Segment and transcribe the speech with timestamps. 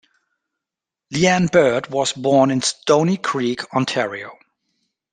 [1.13, 4.35] Leanne Baird was born in Stoney Creek, Ontario.